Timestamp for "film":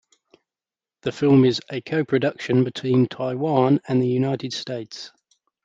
1.11-1.45